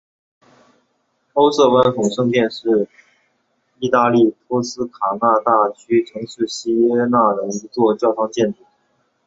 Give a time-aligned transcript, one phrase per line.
[1.33, 2.89] 欧瑟万扎圣殿是
[3.77, 8.61] 义大利托斯卡纳大区城市锡耶纳的一座教堂建筑。